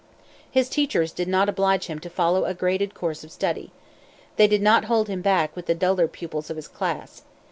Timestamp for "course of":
2.95-3.31